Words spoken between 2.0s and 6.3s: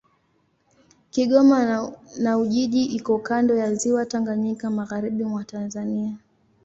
na Ujiji iko kando ya Ziwa Tanganyika, magharibi mwa Tanzania.